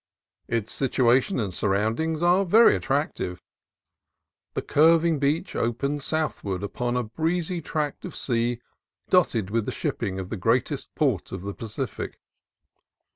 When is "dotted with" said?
9.11-9.67